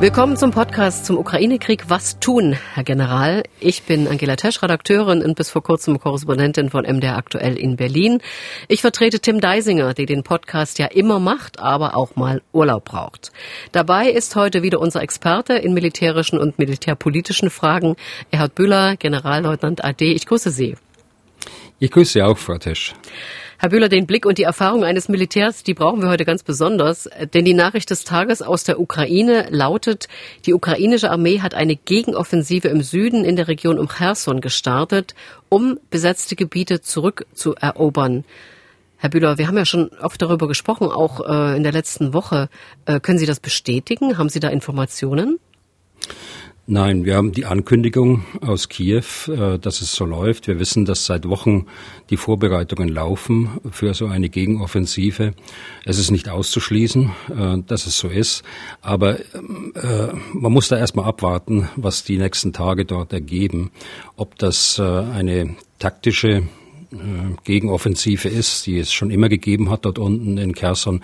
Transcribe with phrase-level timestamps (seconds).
[0.00, 1.84] Willkommen zum Podcast zum Ukraine-Krieg.
[1.88, 3.44] Was tun, Herr General?
[3.60, 8.20] Ich bin Angela Tesch, Redakteurin und bis vor kurzem Korrespondentin von MDR Aktuell in Berlin.
[8.66, 13.30] Ich vertrete Tim Deisinger, der den Podcast ja immer macht, aber auch mal Urlaub braucht.
[13.70, 17.94] Dabei ist heute wieder unser Experte in militärischen und militärpolitischen Fragen,
[18.32, 20.12] Erhard Bühler, Generalleutnant AD.
[20.12, 20.74] Ich grüße Sie.
[21.78, 22.94] Ich grüße Sie auch, Frau Tesch.
[23.64, 27.08] Herr Bühler, den Blick und die Erfahrung eines Militärs, die brauchen wir heute ganz besonders,
[27.32, 30.06] denn die Nachricht des Tages aus der Ukraine lautet,
[30.44, 35.14] die ukrainische Armee hat eine Gegenoffensive im Süden in der Region um Cherson gestartet,
[35.48, 38.26] um besetzte Gebiete zurückzuerobern.
[38.98, 42.50] Herr Bühler, wir haben ja schon oft darüber gesprochen, auch äh, in der letzten Woche.
[42.84, 44.18] Äh, können Sie das bestätigen?
[44.18, 45.38] Haben Sie da Informationen?
[46.66, 50.46] Nein, wir haben die Ankündigung aus Kiew, äh, dass es so läuft.
[50.46, 51.66] Wir wissen, dass seit Wochen
[52.08, 55.34] die Vorbereitungen laufen für so eine Gegenoffensive.
[55.84, 58.44] Es ist nicht auszuschließen, äh, dass es so ist,
[58.80, 63.70] aber äh, man muss da erstmal abwarten, was die nächsten Tage dort ergeben,
[64.16, 66.44] ob das eine taktische
[67.42, 71.02] Gegenoffensive ist, die es schon immer gegeben hat dort unten in Kherson,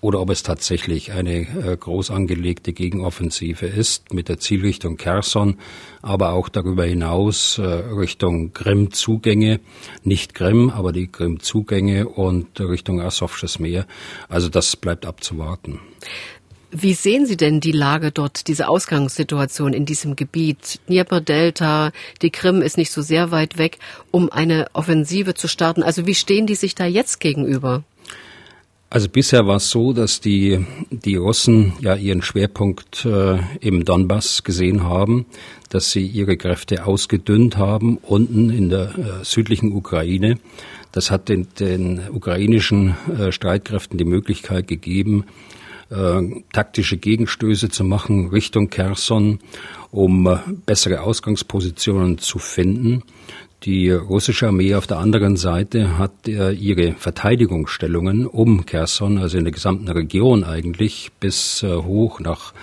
[0.00, 5.56] oder ob es tatsächlich eine äh, groß angelegte Gegenoffensive ist mit der Zielrichtung Kherson,
[6.02, 9.60] aber auch darüber hinaus äh, Richtung Krim-Zugänge,
[10.02, 13.86] nicht Krim, aber die Krim-Zugänge und Richtung Asowsches Meer.
[14.28, 15.80] Also das bleibt abzuwarten.
[16.72, 20.78] Wie sehen Sie denn die Lage dort, diese Ausgangssituation in diesem Gebiet?
[20.88, 21.90] Dnieper-Delta,
[22.22, 23.78] die Krim ist nicht so sehr weit weg,
[24.12, 25.82] um eine Offensive zu starten.
[25.82, 27.82] Also wie stehen die sich da jetzt gegenüber?
[28.92, 34.42] Also bisher war es so, dass die, die Russen ja ihren Schwerpunkt äh, im Donbass
[34.42, 35.26] gesehen haben,
[35.68, 40.40] dass sie ihre Kräfte ausgedünnt haben unten in der äh, südlichen Ukraine.
[40.90, 45.24] Das hat den, den ukrainischen äh, Streitkräften die Möglichkeit gegeben,
[45.90, 46.22] äh,
[46.52, 49.38] taktische Gegenstöße zu machen Richtung Kherson,
[49.92, 53.04] um äh, bessere Ausgangspositionen zu finden.
[53.64, 59.44] Die russische Armee auf der anderen Seite hat äh, ihre Verteidigungsstellungen um Kherson, also in
[59.44, 62.54] der gesamten Region eigentlich, bis äh, hoch nach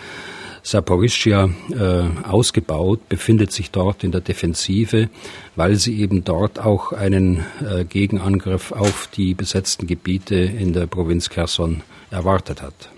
[0.63, 5.09] Saporischia äh, ausgebaut, befindet sich dort in der Defensive,
[5.55, 11.29] weil sie eben dort auch einen äh, Gegenangriff auf die besetzten Gebiete in der Provinz
[11.29, 12.89] Kherson erwartet hat.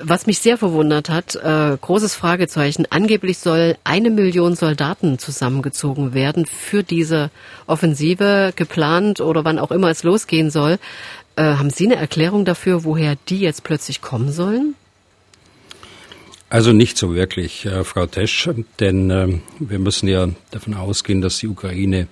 [0.00, 6.46] Was mich sehr verwundert hat, äh, großes Fragezeichen, angeblich soll eine Million Soldaten zusammengezogen werden
[6.46, 7.30] für diese
[7.66, 10.78] Offensive, geplant oder wann auch immer es losgehen soll.
[11.36, 14.74] Äh, haben Sie eine Erklärung dafür, woher die jetzt plötzlich kommen sollen?
[16.50, 18.48] Also nicht so wirklich, äh, Frau Tesch,
[18.80, 22.08] denn äh, wir müssen ja davon ausgehen, dass die Ukraine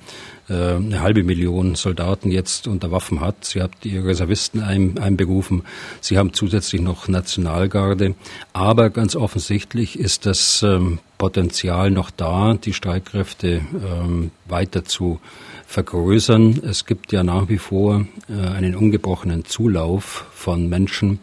[0.49, 3.45] eine halbe Million Soldaten jetzt unter Waffen hat.
[3.45, 5.63] Sie hat die Reservisten ein, einberufen.
[6.01, 8.15] Sie haben zusätzlich noch Nationalgarde.
[8.53, 15.21] Aber ganz offensichtlich ist das ähm, Potenzial noch da, die Streitkräfte ähm, weiter zu
[15.67, 16.63] vergrößern.
[16.65, 21.19] Es gibt ja nach wie vor äh, einen ungebrochenen Zulauf von Menschen,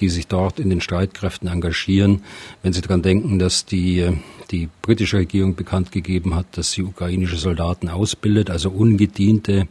[0.00, 2.22] die sich dort in den Streitkräften engagieren.
[2.62, 4.12] Wenn Sie daran denken, dass die, äh,
[4.50, 9.68] die britische Regierung bekannt gegeben hat, dass sie ukrainische Soldaten ausbildet, also ungediente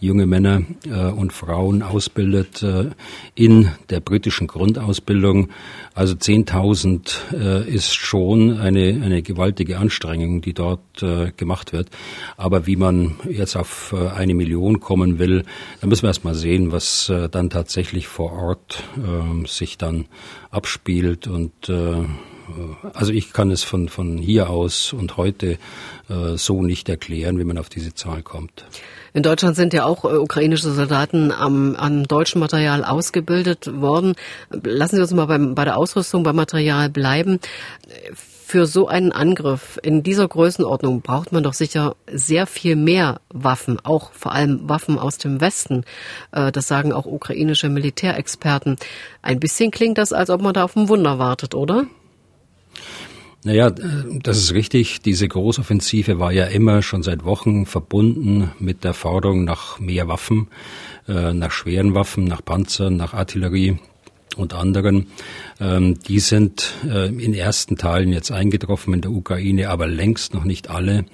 [0.00, 2.90] junge Männer äh, und Frauen ausbildet äh,
[3.34, 5.48] in der britischen Grundausbildung.
[5.94, 11.90] Also 10.000 äh, ist schon eine, eine gewaltige Anstrengung, die dort äh, gemacht wird.
[12.36, 15.44] Aber wie man jetzt auf äh, eine Million kommen will,
[15.80, 20.06] da müssen wir erst mal sehen, was äh, dann tatsächlich vor Ort äh, sich dann
[20.50, 21.70] abspielt und
[22.94, 25.58] also ich kann es von, von hier aus und heute
[26.08, 28.64] äh, so nicht erklären, wie man auf diese Zahl kommt.
[29.14, 34.14] In Deutschland sind ja auch äh, ukrainische Soldaten am, am deutschen Material ausgebildet worden.
[34.50, 37.40] Lassen Sie uns mal beim, bei der Ausrüstung, beim Material bleiben.
[38.46, 43.78] Für so einen Angriff in dieser Größenordnung braucht man doch sicher sehr viel mehr Waffen,
[43.82, 45.84] auch vor allem Waffen aus dem Westen.
[46.32, 48.76] Äh, das sagen auch ukrainische Militärexperten.
[49.20, 51.84] Ein bisschen klingt das, als ob man da auf ein Wunder wartet, oder?
[53.44, 55.00] Naja, das ist richtig.
[55.00, 60.48] Diese Großoffensive war ja immer schon seit Wochen verbunden mit der Forderung nach mehr Waffen,
[61.06, 63.78] äh, nach schweren Waffen, nach Panzern, nach Artillerie
[64.36, 65.06] und anderen.
[65.60, 70.44] Ähm, die sind äh, in ersten Teilen jetzt eingetroffen in der Ukraine, aber längst noch
[70.44, 71.04] nicht alle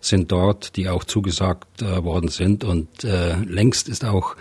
[0.00, 2.64] sind dort, die auch zugesagt äh, worden sind.
[2.64, 4.36] Und längst ist auch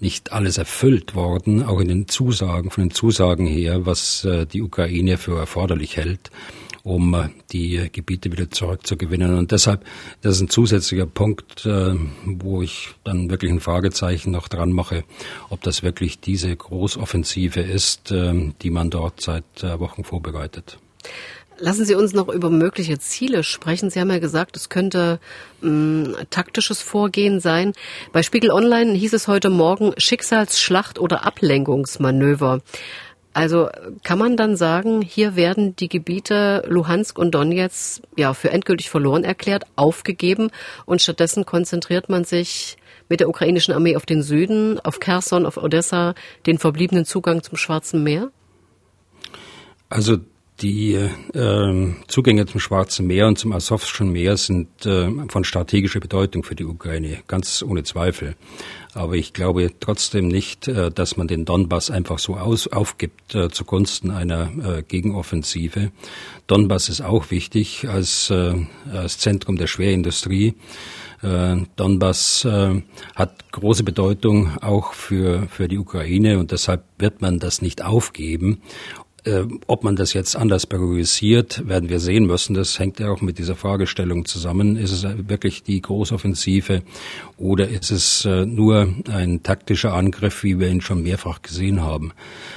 [0.00, 5.18] nicht alles erfüllt worden, auch in den Zusagen, von den Zusagen her, was die Ukraine
[5.18, 6.30] für erforderlich hält
[6.88, 9.36] um äh, die Gebiete wieder zurückzugewinnen.
[9.36, 9.84] Und deshalb,
[10.22, 11.94] das ist ein zusätzlicher Punkt, äh,
[12.24, 15.04] wo ich dann wirklich ein Fragezeichen noch dran mache,
[15.50, 20.78] ob das wirklich diese Großoffensive ist, äh, die man dort seit Wochen vorbereitet.
[21.60, 23.90] Lassen Sie uns noch über mögliche Ziele sprechen.
[23.90, 25.18] Sie haben ja gesagt, es könnte
[25.62, 27.72] ähm, taktisches Vorgehen sein.
[28.12, 32.60] Bei Spiegel Online hieß es heute Morgen Schicksalsschlacht oder Ablenkungsmanöver.
[33.38, 33.68] Also
[34.02, 39.22] kann man dann sagen, hier werden die Gebiete Luhansk und Donetsk ja für endgültig verloren
[39.22, 40.50] erklärt, aufgegeben
[40.86, 45.56] und stattdessen konzentriert man sich mit der ukrainischen Armee auf den Süden, auf Kherson, auf
[45.56, 48.32] Odessa, den verbliebenen Zugang zum Schwarzen Meer?
[49.88, 50.16] Also
[50.60, 56.42] die äh, Zugänge zum Schwarzen Meer und zum Asowschen Meer sind äh, von strategischer Bedeutung
[56.42, 58.34] für die Ukraine, ganz ohne Zweifel.
[58.98, 63.48] Aber ich glaube trotzdem nicht, äh, dass man den Donbass einfach so aus, aufgibt äh,
[63.48, 65.92] zugunsten einer äh, Gegenoffensive.
[66.48, 70.54] Donbass ist auch wichtig als, als Zentrum der Schwerindustrie.
[71.20, 72.46] Donbass
[73.14, 78.62] hat große Bedeutung auch für, für die Ukraine und deshalb wird man das nicht aufgeben.
[79.24, 82.54] Äh, ob man das jetzt anders priorisiert, werden wir sehen müssen.
[82.54, 84.76] Das hängt ja auch mit dieser Fragestellung zusammen.
[84.76, 86.82] Ist es wirklich die Großoffensive
[87.36, 92.12] oder ist es äh, nur ein taktischer Angriff, wie wir ihn schon mehrfach gesehen haben?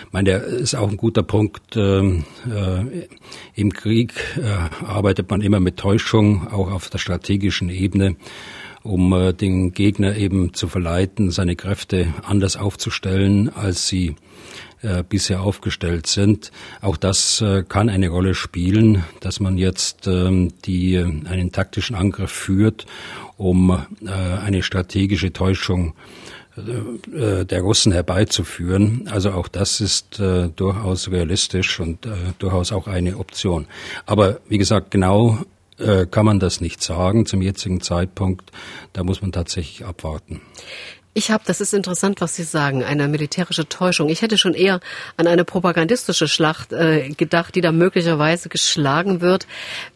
[0.06, 1.76] Ich meine, der ist auch ein guter Punkt.
[1.76, 3.08] Ähm, äh,
[3.56, 8.18] Im Krieg äh, arbeitet man immer mit Täuschung, auch auf der strategischen Ebene
[8.84, 14.16] um äh, den Gegner eben zu verleiten, seine Kräfte anders aufzustellen, als sie
[14.82, 16.52] äh, bisher aufgestellt sind.
[16.82, 22.32] Auch das äh, kann eine Rolle spielen, dass man jetzt ähm, die, einen taktischen Angriff
[22.32, 22.86] führt,
[23.38, 25.94] um äh, eine strategische Täuschung
[26.58, 29.08] äh, der Russen herbeizuführen.
[29.10, 33.68] Also auch das ist äh, durchaus realistisch und äh, durchaus auch eine Option.
[34.06, 35.40] Aber wie gesagt, genau
[35.78, 38.52] äh, kann man das nicht sagen zum jetzigen Zeitpunkt.
[38.94, 40.42] Da muss man tatsächlich abwarten.
[41.14, 44.08] Ich habe, das ist interessant, was Sie sagen, eine militärische Täuschung.
[44.08, 44.80] Ich hätte schon eher
[45.18, 49.46] an eine propagandistische Schlacht äh, gedacht, die da möglicherweise geschlagen wird.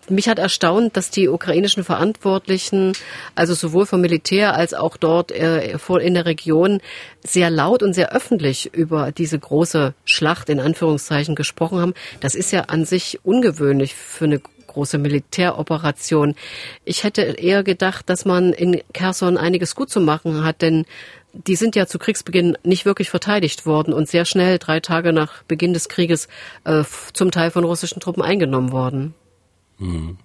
[0.09, 2.91] Mich hat erstaunt, dass die ukrainischen Verantwortlichen,
[3.33, 6.81] also sowohl vom Militär als auch dort äh, in der Region,
[7.25, 11.93] sehr laut und sehr öffentlich über diese große Schlacht in Anführungszeichen gesprochen haben.
[12.19, 14.41] Das ist ja an sich ungewöhnlich für eine
[14.75, 16.35] große Militäroperation.
[16.83, 20.85] Ich hätte eher gedacht, dass man in Kherson einiges gut zu machen hat, denn
[21.33, 25.43] die sind ja zu Kriegsbeginn nicht wirklich verteidigt worden und sehr schnell, drei Tage nach
[25.43, 26.27] Beginn des Krieges,
[26.65, 26.83] äh,
[27.13, 29.13] zum Teil von russischen Truppen eingenommen worden.
[29.79, 30.17] Mhm.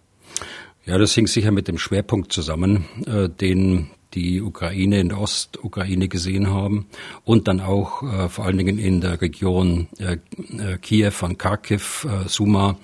[0.85, 6.09] Ja, das hing sicher mit dem Schwerpunkt zusammen, äh, den die Ukraine in der Ostukraine
[6.09, 6.87] gesehen haben
[7.25, 10.17] und dann auch äh, vor allen Dingen in der Region äh,
[10.59, 12.77] äh Kiew von Kharkiv, äh, Suma,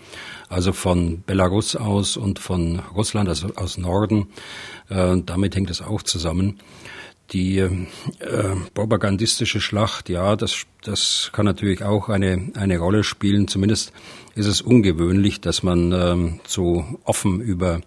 [0.49, 4.29] also von Belarus aus und von Russland, also aus Norden.
[4.89, 6.59] Äh, damit hängt es auch zusammen.
[7.33, 7.71] Die äh,
[8.73, 13.49] propagandistische Schlacht, ja, das, das kann natürlich auch eine, eine Rolle spielen.
[13.49, 13.93] Zumindest
[14.37, 17.81] ist es ungewöhnlich, dass man ähm, so offen über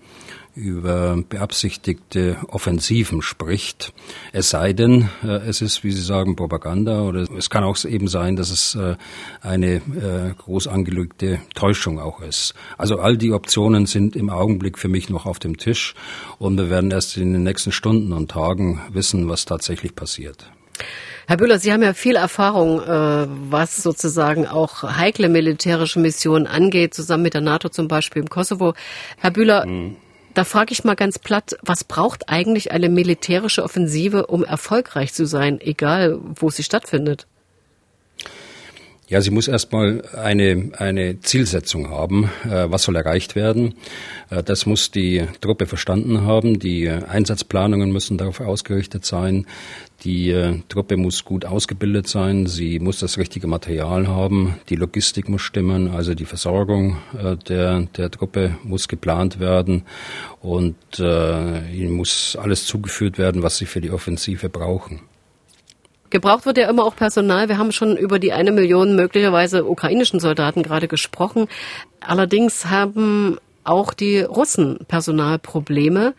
[0.56, 3.94] über beabsichtigte Offensiven spricht.
[4.31, 8.07] Es sei denn, äh, es ist, wie Sie sagen, Propaganda oder es kann auch eben
[8.07, 8.96] sein, dass es äh,
[9.42, 12.54] eine äh, groß angelegte Täuschung auch ist.
[12.78, 15.96] Also all die Optionen sind im Augenblick für mich noch auf dem Tisch
[16.40, 20.52] und wir werden erst in den nächsten Stunden und Tagen wissen, was tatsächlich passiert.
[21.28, 27.21] Herr Bühler, Sie haben ja viel Erfahrung, was sozusagen auch heikle militärische Missionen angeht, zusammen
[27.21, 28.73] mit der NATO zum Beispiel im Kosovo.
[29.18, 29.95] Herr Bühler, hm.
[30.33, 35.26] Da frage ich mal ganz platt, was braucht eigentlich eine militärische Offensive, um erfolgreich zu
[35.26, 37.28] sein, egal wo sie stattfindet?
[39.09, 42.30] Ja, sie muss erstmal eine, eine Zielsetzung haben.
[42.45, 43.74] Äh, was soll erreicht werden?
[44.30, 46.59] Äh, das muss die Truppe verstanden haben.
[46.59, 49.48] Die Einsatzplanungen müssen darauf ausgerichtet sein.
[50.03, 52.47] Die äh, Truppe muss gut ausgebildet sein.
[52.47, 54.56] Sie muss das richtige Material haben.
[54.69, 55.89] Die Logistik muss stimmen.
[55.89, 56.97] Also die Versorgung
[57.47, 59.83] der, der Truppe muss geplant werden.
[60.41, 65.01] Und äh, ihnen muss alles zugeführt werden, was sie für die Offensive brauchen.
[66.09, 67.49] Gebraucht wird ja immer auch Personal.
[67.49, 71.47] Wir haben schon über die eine Million möglicherweise ukrainischen Soldaten gerade gesprochen.
[71.99, 76.15] Allerdings haben auch die Russen Personalprobleme.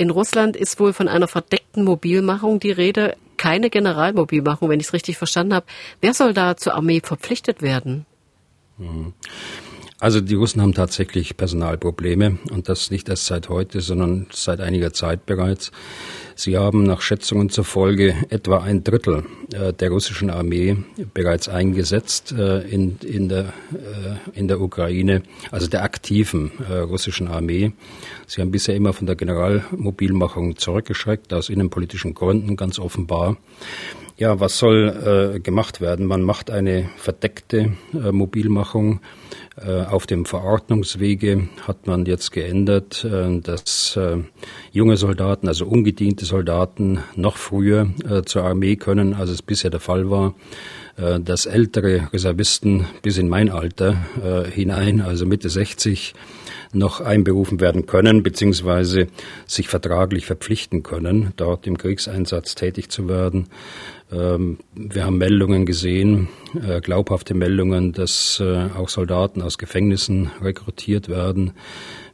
[0.00, 4.92] In Russland ist wohl von einer verdeckten Mobilmachung die Rede, keine Generalmobilmachung, wenn ich es
[4.94, 5.66] richtig verstanden habe.
[6.00, 8.06] Wer soll da zur Armee verpflichtet werden?
[8.78, 9.12] Mhm.
[10.00, 14.94] Also die Russen haben tatsächlich Personalprobleme und das nicht erst seit heute, sondern seit einiger
[14.94, 15.72] Zeit bereits.
[16.34, 20.78] Sie haben nach Schätzungen zufolge etwa ein Drittel äh, der russischen Armee
[21.12, 27.72] bereits eingesetzt äh, in, in, der, äh, in der Ukraine, also der aktiven russischen Armee.
[28.26, 33.36] Sie haben bisher immer von der Generalmobilmachung zurückgeschreckt, aus innenpolitischen Gründen ganz offenbar.
[34.20, 36.04] Ja, was soll äh, gemacht werden?
[36.04, 39.00] Man macht eine verdeckte äh, Mobilmachung.
[39.56, 44.18] Äh, auf dem Verordnungswege hat man jetzt geändert, äh, dass äh,
[44.70, 47.88] junge Soldaten, also ungediente Soldaten, noch früher
[48.26, 50.34] zur Armee können, als es bisher der Fall war
[50.96, 53.96] dass ältere Reservisten bis in mein Alter
[54.52, 56.14] hinein, also Mitte 60,
[56.72, 59.06] noch einberufen werden können, beziehungsweise
[59.46, 63.46] sich vertraglich verpflichten können, dort im Kriegseinsatz tätig zu werden.
[64.12, 71.08] Ähm, wir haben Meldungen gesehen, äh, glaubhafte Meldungen, dass äh, auch Soldaten aus Gefängnissen rekrutiert
[71.08, 71.52] werden.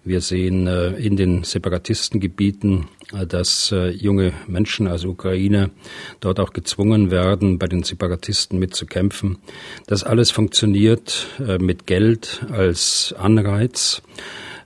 [0.05, 2.87] Wir sehen äh, in den Separatistengebieten,
[3.29, 5.71] dass junge Menschen, also Ukrainer,
[6.19, 9.39] dort auch gezwungen werden, bei den Separatisten mitzukämpfen.
[9.87, 11.29] Das alles funktioniert
[11.61, 14.03] mit Geld als Anreiz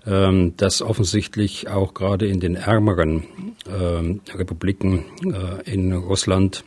[0.07, 3.25] ähm, das offensichtlich auch gerade in den ärmeren
[3.69, 5.05] ähm, Republiken
[5.67, 6.65] in Russland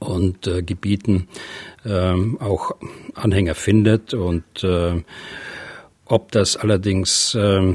[0.00, 1.28] und äh, Gebieten
[1.84, 2.72] ähm, auch
[3.14, 4.14] Anhänger findet.
[4.14, 5.02] Und äh,
[6.06, 7.74] ob das allerdings äh,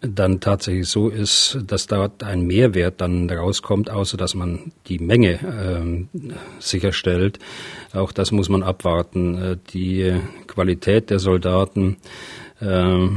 [0.00, 5.32] dann tatsächlich so ist, dass dort ein Mehrwert dann rauskommt, außer dass man die Menge
[5.32, 6.20] äh,
[6.58, 7.38] sicherstellt.
[7.92, 9.34] Auch das muss man abwarten.
[9.42, 10.14] Äh, die
[10.46, 11.96] Qualität der Soldaten,
[12.60, 13.08] äh,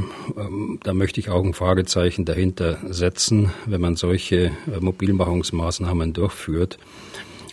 [0.82, 6.78] da möchte ich auch ein Fragezeichen dahinter setzen, wenn man solche äh, Mobilmachungsmaßnahmen durchführt.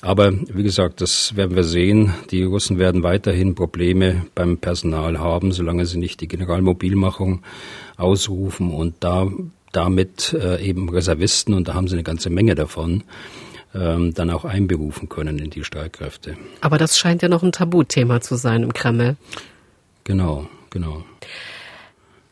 [0.02, 2.14] Aber wie gesagt, das werden wir sehen.
[2.30, 7.42] Die Russen werden weiterhin Probleme beim Personal haben, solange sie nicht die Generalmobilmachung
[7.98, 9.28] ausrufen und da
[9.72, 13.04] damit äh, eben Reservisten, und da haben sie eine ganze Menge davon,
[13.76, 16.38] ähm, dann auch einberufen können in die Streitkräfte.
[16.62, 19.18] Aber das scheint ja noch ein Tabuthema zu sein im Kreml.
[20.04, 21.04] Genau, genau.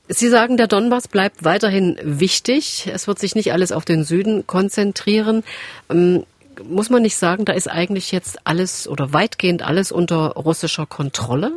[0.08, 2.88] Sie sagen, der Donbass bleibt weiterhin wichtig.
[2.94, 5.44] Es wird sich nicht alles auf den Süden konzentrieren.
[5.90, 6.26] Ähm,
[6.64, 11.52] muss man nicht sagen, da ist eigentlich jetzt alles oder weitgehend alles unter russischer Kontrolle?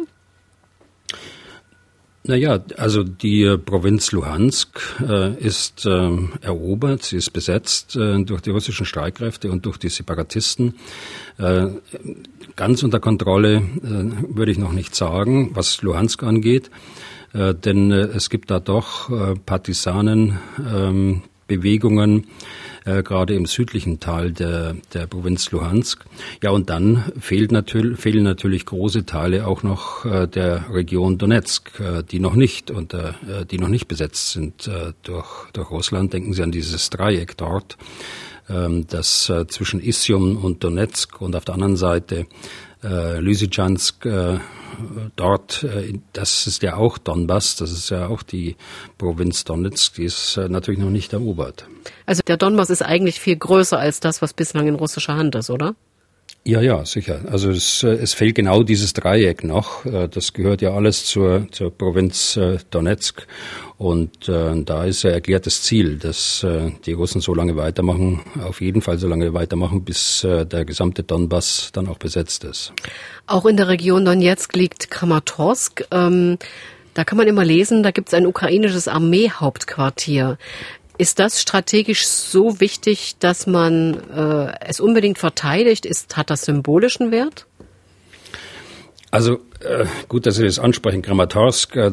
[2.28, 6.11] Naja, also die äh, Provinz Luhansk äh, ist äh,
[6.43, 10.75] erobert, sie ist besetzt äh, durch die russischen Streitkräfte und durch die Separatisten.
[11.38, 11.69] Äh,
[12.55, 16.71] ganz unter Kontrolle äh, würde ich noch nicht sagen, was Luhansk angeht,
[17.35, 19.11] denn es gibt da doch
[19.45, 22.25] Partisanenbewegungen, ähm,
[22.88, 26.04] äh, gerade im südlichen Teil der, der Provinz Luhansk.
[26.42, 31.80] Ja, und dann fehlt natürlich, fehlen natürlich große Teile auch noch äh, der Region Donetsk,
[31.80, 36.12] äh, die noch nicht unter, äh, die noch nicht besetzt sind äh, durch, durch Russland.
[36.12, 37.76] Denken Sie an dieses Dreieck dort,
[38.49, 42.26] ähm, das äh, zwischen Isium und Donetsk und auf der anderen Seite
[42.83, 44.38] äh, Lysychansk, äh,
[45.16, 48.56] dort, äh, das ist ja auch Donbass, das ist ja auch die
[48.96, 51.66] Provinz Donetsk, die ist äh, natürlich noch nicht erobert.
[52.06, 55.50] Also der Donbass ist eigentlich viel größer als das, was bislang in russischer Hand ist,
[55.50, 55.75] oder?
[56.45, 57.21] Ja, ja, sicher.
[57.30, 59.85] Also es, äh, es fehlt genau dieses Dreieck noch.
[59.85, 63.26] Äh, das gehört ja alles zur, zur Provinz äh, Donetsk.
[63.76, 68.61] Und äh, da ist ja erklärtes Ziel, dass äh, die Russen so lange weitermachen, auf
[68.61, 72.73] jeden Fall so lange weitermachen, bis äh, der gesamte Donbass dann auch besetzt ist.
[73.26, 75.85] Auch in der Region Donetsk liegt Kramatorsk.
[75.90, 76.38] Ähm,
[76.95, 80.37] da kann man immer lesen, da gibt es ein ukrainisches Armeehauptquartier.
[80.99, 85.87] Ist das strategisch so wichtig, dass man äh, es unbedingt verteidigt?
[85.87, 87.47] Ist, hat das symbolischen Wert?
[89.12, 91.00] Also äh, gut, dass Sie das ansprechen.
[91.00, 91.90] Kramatorsk, äh,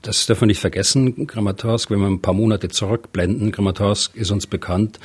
[0.00, 1.26] das dürfen wir nicht vergessen.
[1.26, 4.98] Kramatorsk, wenn wir ein paar Monate zurückblenden, Kramatorsk ist uns bekannt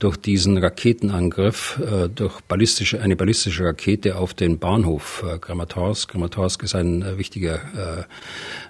[0.00, 6.10] durch diesen Raketenangriff, äh, durch ballistische, eine ballistische Rakete auf den Bahnhof äh, Kramatorsk.
[6.10, 8.06] Kramatorsk ist ein äh, wichtiger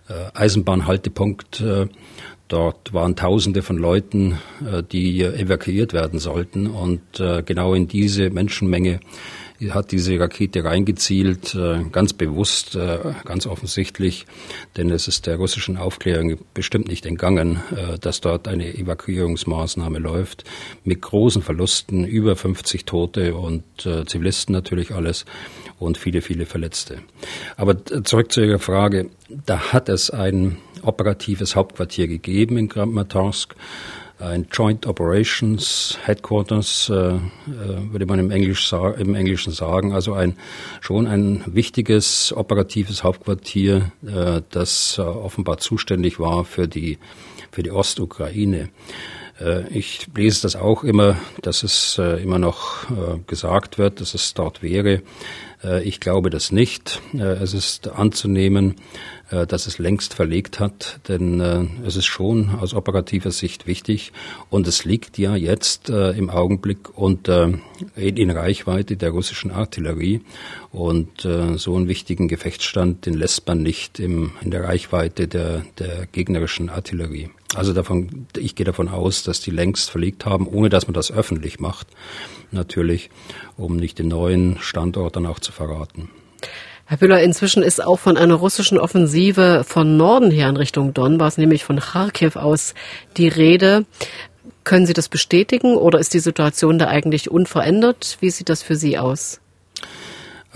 [0.08, 1.62] äh, äh, Eisenbahnhaltepunkt
[2.48, 6.66] Dort waren Tausende von Leuten, äh, die evakuiert werden sollten.
[6.66, 9.00] Und äh, genau in diese Menschenmenge
[9.70, 12.78] hat diese Rakete reingezielt, äh, ganz bewusst,
[13.24, 14.26] ganz offensichtlich,
[14.76, 17.60] denn es ist der russischen Aufklärung bestimmt nicht entgangen,
[18.00, 20.44] dass dort eine Evakuierungsmaßnahme läuft,
[20.84, 23.64] mit großen Verlusten, über 50 Tote und
[24.06, 25.24] Zivilisten natürlich alles
[25.78, 26.98] und viele, viele Verletzte.
[27.56, 33.54] Aber zurück zu Ihrer Frage, da hat es ein operatives Hauptquartier gegeben in Kramatorsk.
[34.18, 40.36] Ein Joint Operations Headquarters, äh, äh, würde man im, Englisch, im Englischen sagen, also ein
[40.80, 46.98] schon ein wichtiges operatives Hauptquartier, äh, das offenbar zuständig war für die
[47.50, 48.68] für die Ostukraine.
[49.70, 52.86] Ich lese das auch immer, dass es immer noch
[53.26, 55.00] gesagt wird, dass es dort wäre.
[55.82, 57.00] Ich glaube das nicht.
[57.14, 58.74] Es ist anzunehmen,
[59.30, 61.40] dass es längst verlegt hat, denn
[61.84, 64.12] es ist schon aus operativer Sicht wichtig
[64.50, 67.52] und es liegt ja jetzt im Augenblick unter
[67.94, 70.22] in Reichweite der russischen Artillerie
[70.72, 76.06] und so einen wichtigen Gefechtsstand, den lässt man nicht im, in der Reichweite der, der
[76.06, 77.30] gegnerischen Artillerie.
[77.54, 81.10] Also davon, ich gehe davon aus, dass die längst verlegt haben, ohne dass man das
[81.10, 81.86] öffentlich macht,
[82.50, 83.10] natürlich,
[83.56, 86.10] um nicht den neuen Standort dann auch zu verraten.
[86.90, 91.36] Herr Bühler, inzwischen ist auch von einer russischen Offensive von Norden her in Richtung Donbass,
[91.36, 92.72] nämlich von Kharkiv aus,
[93.18, 93.84] die Rede.
[94.64, 98.16] Können Sie das bestätigen oder ist die Situation da eigentlich unverändert?
[98.20, 99.38] Wie sieht das für Sie aus?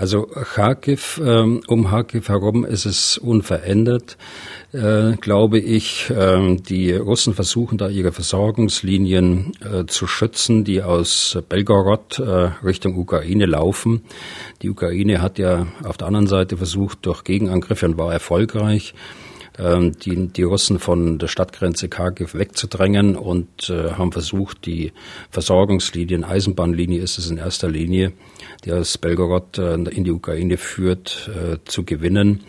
[0.03, 4.17] Also Kharkiv, ähm, um Kharkiv herum ist es unverändert,
[4.73, 6.13] äh, glaube ich.
[6.13, 12.99] Ähm, die Russen versuchen da ihre Versorgungslinien äh, zu schützen, die aus Belgorod äh, Richtung
[12.99, 14.03] Ukraine laufen.
[14.63, 18.95] Die Ukraine hat ja auf der anderen Seite versucht durch Gegenangriffe und war erfolgreich
[19.59, 24.93] die, die Russen von der Stadtgrenze Kharkiv wegzudrängen und äh, haben versucht, die
[25.31, 28.13] Versorgungslinien, Eisenbahnlinie ist es in erster Linie,
[28.65, 32.45] die aus Belgorod äh, in die Ukraine führt, äh, zu gewinnen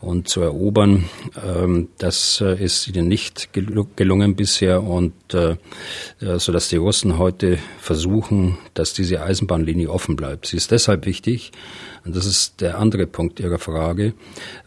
[0.00, 1.08] und zu erobern.
[1.44, 5.56] Ähm, das äh, ist ihnen nicht gelungen bisher und äh,
[6.20, 10.46] so dass die Russen heute versuchen, dass diese Eisenbahnlinie offen bleibt.
[10.46, 11.52] Sie ist deshalb wichtig,
[12.04, 14.14] und das ist der andere Punkt Ihrer Frage,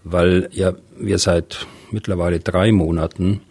[0.04, 3.51] weil ja wir seit mittlerweile drei Monaten äh,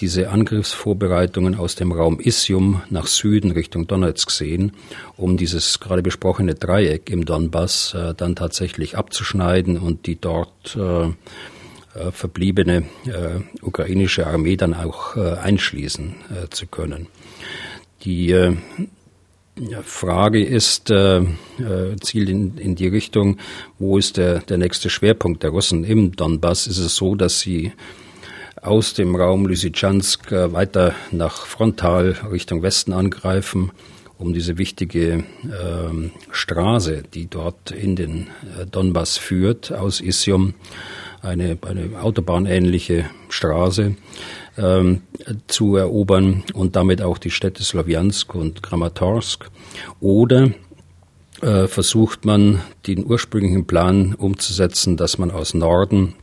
[0.00, 4.72] diese Angriffsvorbereitungen aus dem Raum Isium nach Süden Richtung Donetsk sehen,
[5.16, 11.06] um dieses gerade besprochene Dreieck im Donbass äh, dann tatsächlich abzuschneiden und die dort äh,
[11.06, 11.12] äh
[12.10, 16.14] verbliebene äh, ukrainische Armee dann auch äh, einschließen
[16.50, 17.06] zu können.
[18.04, 18.34] Die
[19.82, 21.22] Frage ist, äh,
[22.00, 23.38] zielt in, in die Richtung,
[23.78, 26.66] wo ist der, der nächste Schwerpunkt der Russen im Donbass?
[26.66, 27.72] Ist es so, dass sie
[28.64, 33.72] aus dem Raum Lysychansk äh, weiter nach Frontal Richtung Westen angreifen,
[34.18, 40.54] um diese wichtige äh, Straße, die dort in den äh, Donbass führt, aus Isium,
[41.20, 43.96] eine, eine autobahnähnliche Straße,
[44.56, 45.02] ähm,
[45.46, 49.50] zu erobern und damit auch die Städte Slowjansk und Kramatorsk.
[50.00, 50.52] Oder
[51.42, 56.14] äh, versucht man, den ursprünglichen Plan umzusetzen, dass man aus Norden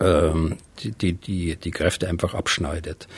[0.00, 3.08] ähm, die, die, die, Kräfte einfach abschneidet.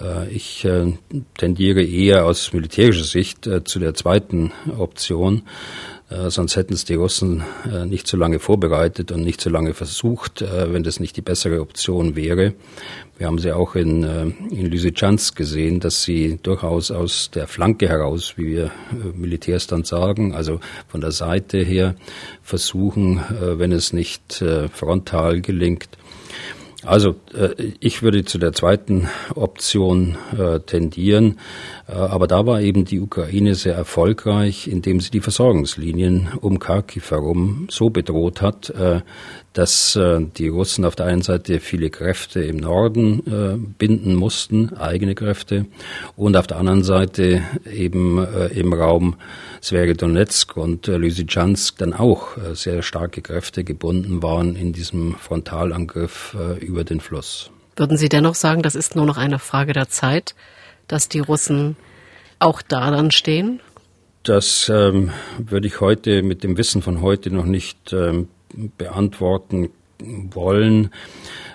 [0.00, 0.92] Äh, ich äh,
[1.36, 5.42] tendiere eher aus militärischer Sicht äh, zu der zweiten Option,
[6.28, 7.42] sonst hätten es die Russen
[7.86, 12.14] nicht so lange vorbereitet und nicht so lange versucht, wenn das nicht die bessere Option
[12.14, 12.54] wäre.
[13.16, 14.04] Wir haben sie auch in,
[14.50, 18.70] in Lysychansk gesehen, dass sie durchaus aus der Flanke heraus, wie wir
[19.14, 21.96] Militärs dann sagen, also von der Seite her
[22.42, 25.88] versuchen, wenn es nicht frontal gelingt,
[26.84, 31.38] also äh, ich würde zu der zweiten Option äh, tendieren,
[31.88, 37.10] äh, aber da war eben die Ukraine sehr erfolgreich, indem sie die Versorgungslinien um Kharkiv
[37.10, 38.72] herum so bedroht hat,
[39.54, 44.74] dass äh, die Russen auf der einen Seite viele Kräfte im Norden äh, binden mussten,
[44.76, 45.66] eigene Kräfte,
[46.16, 49.16] und auf der anderen Seite eben äh, im Raum
[49.62, 56.36] Svergodonetsk und äh, Lysychansk dann auch äh, sehr starke Kräfte gebunden waren in diesem Frontalangriff
[56.38, 57.50] äh, über den Fluss.
[57.76, 60.34] Würden Sie dennoch sagen, das ist nur noch eine Frage der Zeit,
[60.88, 61.76] dass die Russen
[62.40, 63.60] auch da dann stehen?
[64.24, 68.28] Das ähm, würde ich heute mit dem Wissen von heute noch nicht ähm,
[68.76, 70.90] beantworten wollen.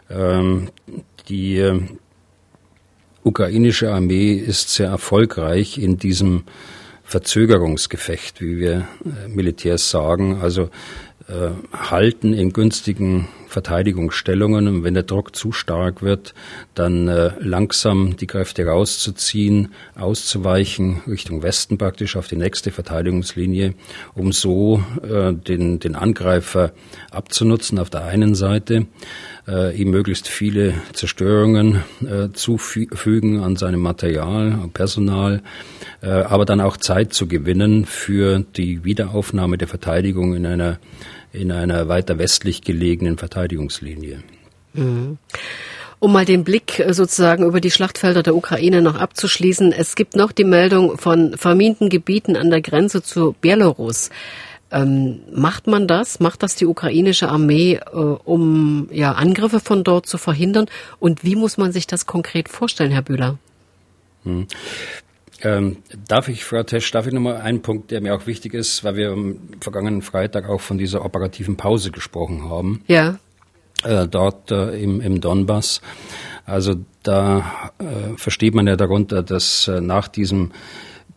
[0.09, 0.69] Ähm,
[1.27, 1.81] die äh,
[3.23, 6.43] ukrainische Armee ist sehr erfolgreich in diesem
[7.03, 10.69] Verzögerungsgefecht, wie wir äh, Militärs sagen, also
[11.27, 14.67] äh, halten in günstigen Verteidigungsstellungen.
[14.67, 16.33] Und wenn der Druck zu stark wird,
[16.75, 23.73] dann äh, langsam die Kräfte rauszuziehen, auszuweichen Richtung Westen praktisch auf die nächste Verteidigungslinie,
[24.15, 26.71] um so äh, den, den Angreifer
[27.11, 28.85] abzunutzen auf der einen Seite,
[29.47, 35.41] äh, ihm möglichst viele Zerstörungen äh, zufügen an seinem Material, Personal,
[36.01, 40.79] äh, aber dann auch Zeit zu gewinnen für die Wiederaufnahme der Verteidigung in einer
[41.31, 44.23] in einer weiter westlich gelegenen Verteidigungslinie.
[44.73, 45.17] Mhm.
[45.99, 50.15] Um mal den Blick äh, sozusagen über die Schlachtfelder der Ukraine noch abzuschließen, es gibt
[50.15, 54.09] noch die Meldung von verminten Gebieten an der Grenze zu Belarus.
[54.71, 56.19] Ähm, macht man das?
[56.19, 60.67] Macht das die ukrainische Armee, äh, um ja, Angriffe von dort zu verhindern?
[60.99, 63.37] Und wie muss man sich das konkret vorstellen, Herr Bühler?
[64.23, 64.47] Hm.
[65.41, 68.83] Ähm, darf ich, Frau Tesch, darf ich nochmal einen Punkt, der mir auch wichtig ist,
[68.83, 72.83] weil wir am vergangenen Freitag auch von dieser operativen Pause gesprochen haben.
[72.87, 73.19] Ja
[73.83, 75.81] äh, dort äh, im, im Donbass.
[76.45, 80.51] Also da äh, versteht man ja darunter, dass äh, nach diesem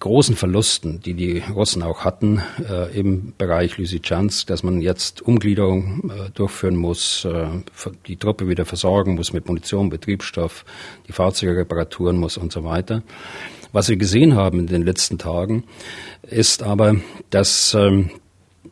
[0.03, 6.11] großen Verlusten, die die Russen auch hatten äh, im Bereich Lysychansk, dass man jetzt Umgliederung
[6.11, 7.47] äh, durchführen muss, äh,
[8.09, 10.65] die Truppe wieder versorgen muss mit Munition, Betriebsstoff,
[11.07, 13.05] die Fahrzeuge reparaturen muss und so weiter.
[13.71, 15.63] Was wir gesehen haben in den letzten Tagen,
[16.23, 16.97] ist aber,
[17.31, 18.11] dass ähm,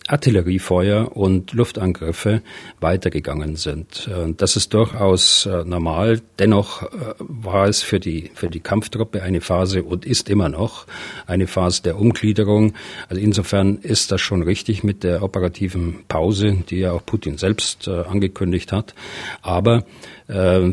[0.06, 2.42] Artilleriefeuer und Luftangriffe
[2.80, 4.08] weitergegangen sind.
[4.08, 6.20] Äh, das ist durchaus äh, normal.
[6.38, 10.86] Dennoch äh, war es für die, für die Kampftruppe eine Phase und ist immer noch
[11.26, 12.74] eine Phase der Umgliederung.
[13.08, 17.88] Also insofern ist das schon richtig mit der operativen Pause, die ja auch Putin selbst
[17.88, 18.94] angekündigt hat.
[19.42, 19.84] Aber
[20.28, 20.72] äh,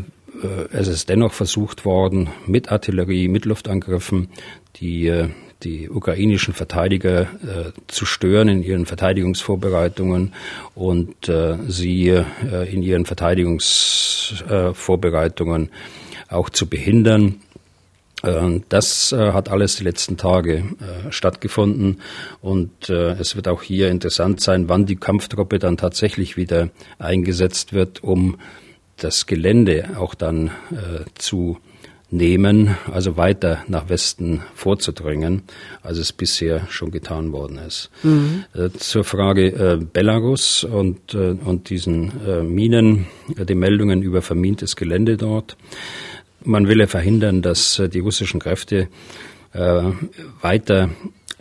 [0.70, 4.28] es ist dennoch versucht worden, mit Artillerie, mit Luftangriffen
[4.76, 5.28] die
[5.62, 10.32] die ukrainischen Verteidiger äh, zu stören in ihren Verteidigungsvorbereitungen
[10.74, 12.24] und äh, sie äh,
[12.72, 15.70] in ihren Verteidigungsvorbereitungen äh,
[16.32, 17.40] auch zu behindern.
[18.22, 20.62] Äh, das äh, hat alles die letzten Tage
[21.10, 22.00] stattgefunden
[22.40, 26.68] und es wird auch hier interessant sein, wann die Kampftruppe dann tatsächlich wieder
[26.98, 28.38] eingesetzt wird, um
[28.96, 30.52] das Gelände auch dann
[31.14, 31.58] zu
[32.10, 35.42] nehmen, also weiter nach Westen vorzudringen,
[35.82, 37.90] als es bisher schon getan worden ist.
[38.02, 38.44] Mhm.
[38.54, 42.12] Äh, zur Frage äh, Belarus und, äh, und diesen
[42.54, 45.56] Minen, die Meldungen über vermintes Gelände dort.
[46.44, 48.88] Man will ja verhindern, dass die russischen Kräfte
[50.40, 50.90] weiter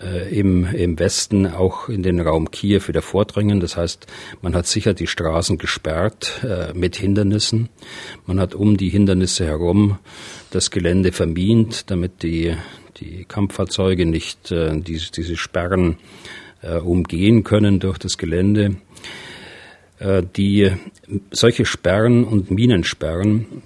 [0.01, 3.59] äh, im, im Westen auch in den Raum Kiew wieder vordringen.
[3.59, 4.07] Das heißt,
[4.41, 7.69] man hat sicher die Straßen gesperrt äh, mit Hindernissen.
[8.25, 9.97] Man hat um die Hindernisse herum
[10.51, 12.55] das Gelände vermint, damit die,
[12.97, 15.97] die Kampffahrzeuge nicht äh, diese, diese Sperren
[16.61, 18.75] äh, umgehen können durch das Gelände.
[19.99, 20.71] Äh, die
[21.31, 23.63] solche Sperren und Minensperren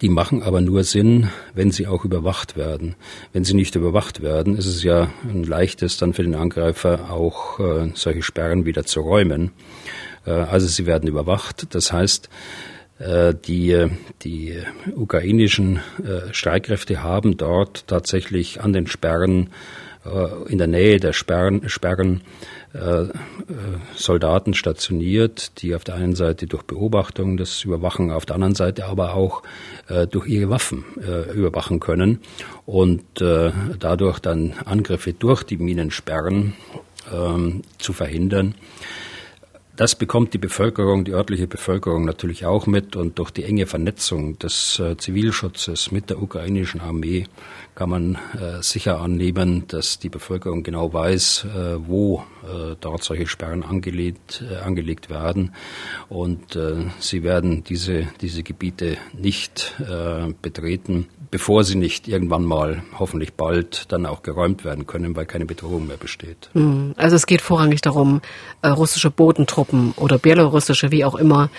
[0.00, 2.96] die machen aber nur Sinn, wenn sie auch überwacht werden.
[3.32, 7.60] Wenn sie nicht überwacht werden, ist es ja ein leichtes dann für den Angreifer auch
[7.60, 9.52] äh, solche Sperren wieder zu räumen.
[10.26, 11.74] Äh, also sie werden überwacht.
[11.74, 12.28] Das heißt,
[12.98, 13.86] äh, die,
[14.22, 14.58] die
[14.94, 19.50] ukrainischen äh, Streitkräfte haben dort tatsächlich an den Sperren,
[20.04, 22.22] äh, in der Nähe der Sperren, Sperren
[23.94, 28.86] Soldaten stationiert, die auf der einen Seite durch Beobachtung das überwachen, auf der anderen Seite
[28.86, 29.42] aber auch
[29.88, 30.84] äh, durch ihre Waffen
[31.34, 32.20] überwachen können
[32.64, 36.54] und dadurch dann Angriffe durch die Minensperren
[37.12, 38.54] ähm, zu verhindern.
[39.76, 44.38] Das bekommt die Bevölkerung, die örtliche Bevölkerung natürlich auch mit und durch die enge Vernetzung
[44.38, 47.26] des Zivilschutzes mit der ukrainischen Armee
[47.76, 53.26] kann man äh, sicher annehmen, dass die Bevölkerung genau weiß, äh, wo äh, dort solche
[53.26, 55.52] Sperren angelegt, äh, angelegt werden.
[56.08, 62.82] Und äh, sie werden diese, diese Gebiete nicht äh, betreten, bevor sie nicht irgendwann mal,
[62.98, 66.48] hoffentlich bald, dann auch geräumt werden können, weil keine Bedrohung mehr besteht.
[66.54, 66.94] Hm.
[66.96, 68.22] Also es geht vorrangig darum,
[68.64, 69.65] russische Bodentruppen
[69.96, 71.50] oder belarussische, wie auch immer,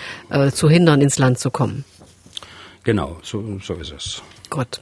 [0.52, 1.84] zu hindern, ins Land zu kommen.
[2.84, 4.22] Genau, so, so ist es.
[4.50, 4.80] Gut.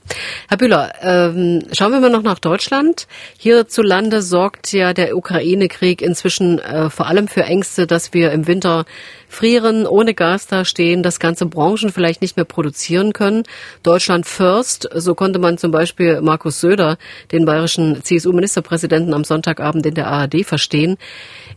[0.49, 3.09] Herr Bühler, ähm, schauen wir mal noch nach Deutschland.
[3.37, 8.85] Hierzulande sorgt ja der Ukraine-Krieg inzwischen äh, vor allem für Ängste, dass wir im Winter
[9.29, 13.45] frieren, ohne Gas dastehen, dass ganze Branchen vielleicht nicht mehr produzieren können.
[13.83, 16.99] Deutschland first, so konnte man zum Beispiel Markus Söder,
[17.33, 20.97] den bayerischen CSU-Ministerpräsidenten, am Sonntagabend in der ARD verstehen.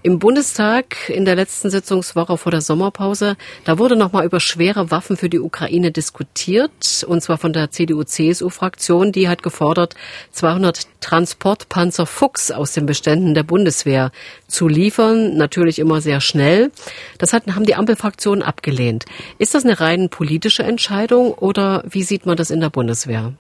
[0.01, 5.17] Im Bundestag in der letzten Sitzungswoche vor der Sommerpause, da wurde nochmal über schwere Waffen
[5.17, 9.11] für die Ukraine diskutiert, und zwar von der CDU-CSU-Fraktion.
[9.11, 9.95] Die hat gefordert,
[10.31, 14.11] 200 Transportpanzer Fuchs aus den Beständen der Bundeswehr
[14.47, 16.71] zu liefern, natürlich immer sehr schnell.
[17.17, 19.05] Das hat, haben die Ampelfraktionen abgelehnt.
[19.37, 23.33] Ist das eine rein politische Entscheidung oder wie sieht man das in der Bundeswehr?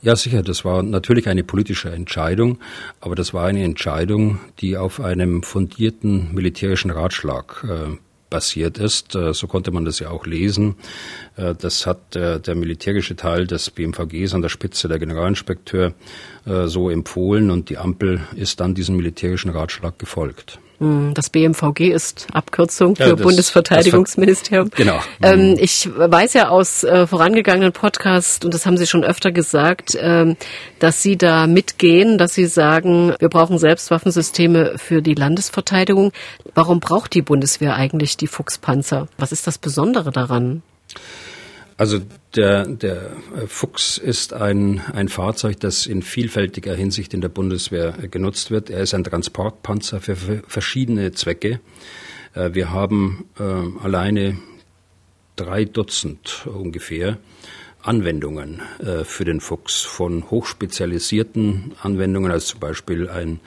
[0.00, 2.58] Ja, sicher, das war natürlich eine politische Entscheidung,
[3.00, 7.96] aber das war eine Entscheidung, die auf einem fundierten militärischen Ratschlag äh,
[8.30, 9.14] basiert ist.
[9.14, 10.76] Äh, so konnte man das ja auch lesen.
[11.36, 15.92] Äh, das hat äh, der militärische Teil des BMVGs an der Spitze der Generalinspekteur
[16.44, 20.58] so empfohlen und die Ampel ist dann diesem militärischen Ratschlag gefolgt.
[20.82, 24.70] Hm, das BMVG ist Abkürzung für ja, das, Bundesverteidigungsministerium.
[24.70, 24.98] Das genau.
[25.22, 29.96] Ähm, ich weiß ja aus äh, vorangegangenen Podcasts, und das haben Sie schon öfter gesagt,
[29.96, 30.36] ähm,
[30.80, 36.10] dass Sie da mitgehen, dass Sie sagen, wir brauchen Selbstwaffensysteme für die Landesverteidigung.
[36.56, 39.06] Warum braucht die Bundeswehr eigentlich die Fuchspanzer?
[39.18, 40.62] Was ist das Besondere daran?
[41.76, 42.00] Also
[42.36, 43.10] der, der
[43.46, 48.70] Fuchs ist ein, ein Fahrzeug, das in vielfältiger Hinsicht in der Bundeswehr genutzt wird.
[48.70, 51.60] Er ist ein Transportpanzer für verschiedene Zwecke.
[52.34, 54.38] Äh, wir haben äh, alleine
[55.36, 57.18] drei Dutzend ungefähr
[57.82, 63.40] Anwendungen äh, für den Fuchs, von hochspezialisierten Anwendungen, als zum Beispiel ein,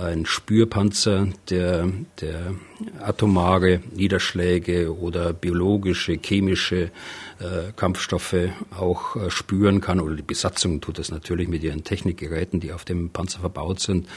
[0.00, 1.88] ein Spürpanzer, der,
[2.20, 2.54] der
[3.00, 6.90] atomare Niederschläge oder biologische, chemische
[7.38, 12.60] äh, Kampfstoffe auch äh, spüren kann, oder die Besatzung tut das natürlich mit ihren Technikgeräten,
[12.60, 14.08] die auf dem Panzer verbaut sind,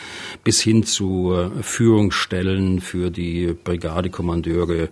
[0.44, 4.89] bis hin zu äh, Führungsstellen für die Brigadekommandeure,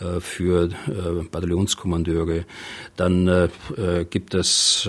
[0.00, 2.44] äh, für äh, Bataillonskommandeure.
[2.96, 3.48] Dann äh,
[4.08, 4.88] gibt es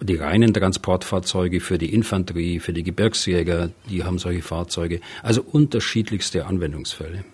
[0.00, 4.87] die reinen Transportfahrzeuge für die Infanterie, für die Gebirgsjäger, die haben solche Fahrzeuge.
[5.22, 7.24] Also unterschiedlichste Anwendungsfälle.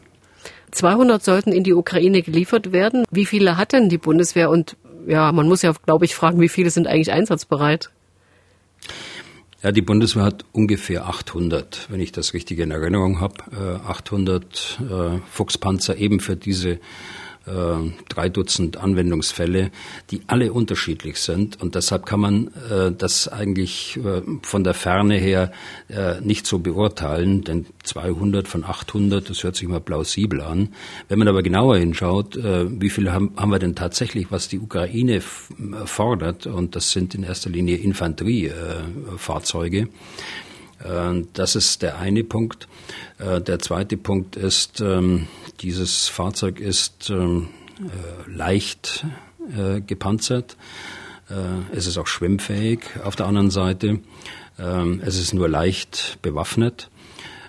[0.73, 3.05] 200 sollten in die Ukraine geliefert werden.
[3.11, 6.49] Wie viele hat denn die Bundeswehr und ja, man muss ja, glaube ich, fragen, wie
[6.49, 7.91] viele sind eigentlich einsatzbereit?
[9.63, 15.19] Ja, die Bundeswehr hat ungefähr 800, wenn ich das richtig in Erinnerung habe, 800 äh,
[15.31, 16.79] Fuchspanzer eben für diese äh,
[18.09, 19.71] drei Dutzend Anwendungsfälle,
[20.11, 21.61] die alle unterschiedlich sind.
[21.61, 25.53] Und deshalb kann man äh, das eigentlich äh, von der Ferne her
[25.89, 30.71] äh, nicht so beurteilen, denn 200 von 800, das hört sich mal plausibel an.
[31.09, 34.59] Wenn man aber genauer hinschaut, äh, wie viele haben, haben wir denn tatsächlich, was die
[34.59, 35.21] Ukraine
[35.85, 39.89] fordert, und das sind in erster Linie Infanteriefahrzeuge, äh,
[41.33, 42.69] das ist der eine Punkt.
[43.19, 45.29] Der zweite Punkt ist, ähm,
[45.61, 47.49] dieses Fahrzeug ist ähm,
[47.81, 49.05] äh, leicht
[49.57, 50.57] äh, gepanzert.
[51.29, 54.01] Äh, es ist auch schwimmfähig auf der anderen Seite.
[54.59, 56.91] Ähm, es ist nur leicht bewaffnet.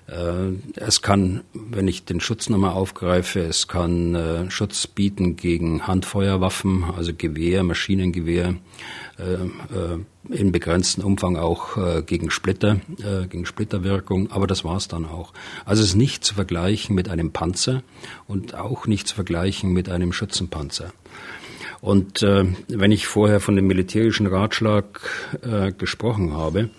[0.08, 5.88] Äh, es kann, wenn ich den Schutz nochmal aufgreife, es kann äh, Schutz bieten gegen
[5.88, 8.56] Handfeuerwaffen, also Gewehr, Maschinengewehr,
[9.18, 9.98] äh,
[10.30, 12.82] in begrenztem Umfang auch gegen Splitter,
[13.30, 15.34] gegen Splitterwirkung, aber das war es dann auch.
[15.66, 17.84] Also es ist nicht zu vergleichen mit einem Panzer
[18.28, 20.92] und auch nicht zu vergleichen mit einem Schützenpanzer.
[21.80, 25.00] Und wenn ich vorher von dem militärischen Ratschlag
[25.78, 26.72] gesprochen habe,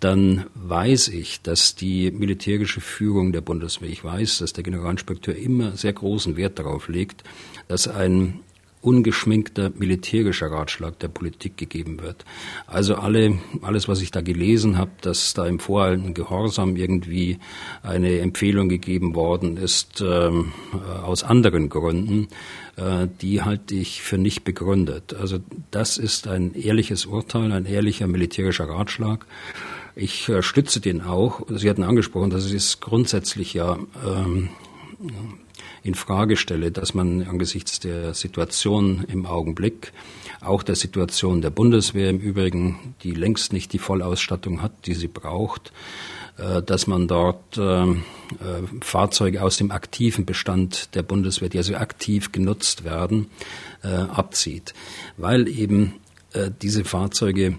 [0.00, 5.76] dann weiß ich, dass die militärische Führung der Bundeswehr, ich weiß, dass der Generalinspekteur immer
[5.76, 7.24] sehr großen Wert darauf legt,
[7.66, 8.40] dass ein
[8.80, 12.24] ungeschminkter militärischer Ratschlag der Politik gegeben wird.
[12.66, 17.38] Also alle, alles, was ich da gelesen habe, dass da im voralten Gehorsam irgendwie
[17.82, 22.28] eine Empfehlung gegeben worden ist ähm, äh, aus anderen Gründen,
[22.76, 25.14] äh, die halte ich für nicht begründet.
[25.14, 25.38] Also
[25.70, 29.26] das ist ein ehrliches Urteil, ein ehrlicher militärischer Ratschlag.
[30.00, 31.42] Ich äh, stütze den auch.
[31.48, 34.50] Sie hatten angesprochen, dass ich es grundsätzlich ja ähm,
[35.82, 39.92] in Frage stelle, dass man angesichts der Situation im Augenblick,
[40.40, 45.08] auch der Situation der Bundeswehr im Übrigen, die längst nicht die Vollausstattung hat, die sie
[45.08, 45.72] braucht,
[46.36, 47.86] äh, dass man dort äh,
[48.80, 53.30] Fahrzeuge aus dem aktiven Bestand der Bundeswehr, die also aktiv genutzt werden,
[53.80, 54.74] abzieht,
[55.16, 55.94] weil eben
[56.62, 57.56] diese Fahrzeuge